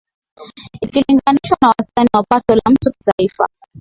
[0.81, 3.49] ikilinganishwa na wastani wa pato la mtu Kitaifa